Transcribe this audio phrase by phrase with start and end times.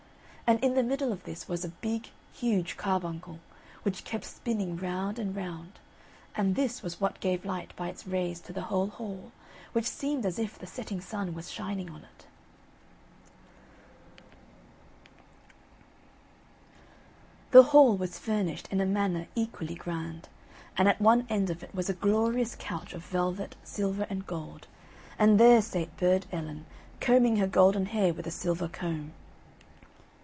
[0.51, 3.39] And in the middle of this was a big, huge carbuncle,
[3.83, 5.79] which kept spinning round and round,
[6.35, 9.31] and this was what gave light by its rays to the whole hall,
[9.71, 12.25] which seemed as if the setting sun was shining on it.
[17.51, 20.27] The hall was furnished in a manner equally grand,
[20.77, 24.67] and at one end of it was a glorious couch of velvet, silk and gold,
[25.17, 26.65] and there sate Burd Ellen,
[26.99, 29.13] combing her golden hair with a silver comb.